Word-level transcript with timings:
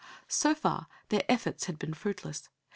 So 0.27 0.55
far 0.55 0.87
their 1.09 1.23
efforts 1.29 1.65
had 1.65 1.77
been 1.77 1.93
fruitless. 1.93 2.49